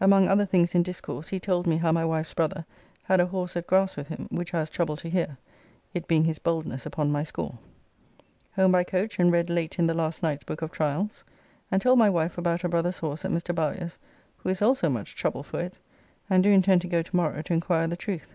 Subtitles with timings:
[0.00, 2.64] Among other things in discourse he told me how my wife's brother
[3.02, 5.38] had a horse at grass with him, which I was troubled to hear,
[5.92, 7.58] it being his boldness upon my score.
[8.54, 11.24] Home by coach, and read late in the last night's book of Trials,
[11.68, 13.52] and told my wife about her brother's horse at Mr.
[13.52, 13.98] Bowyer's,
[14.36, 15.74] who is also much troubled for it,
[16.30, 18.34] and do intend to go to morrow to inquire the truth.